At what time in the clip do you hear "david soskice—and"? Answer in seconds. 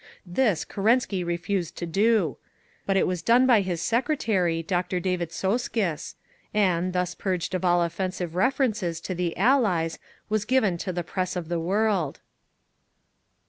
4.99-6.91